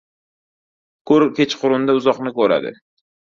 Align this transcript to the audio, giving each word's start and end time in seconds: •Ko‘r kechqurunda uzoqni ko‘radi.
•Ko‘r 1.11 1.25
kechqurunda 1.41 1.97
uzoqni 2.01 2.35
ko‘radi. 2.41 2.73